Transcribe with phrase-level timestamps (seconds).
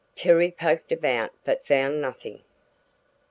[0.15, 2.41] Terry poked about but found nothing.